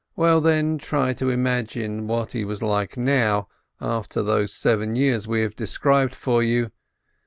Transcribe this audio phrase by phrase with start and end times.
[0.15, 3.47] —well, then try to imagine what he was like now,
[3.79, 6.71] after those seven years we have described for you!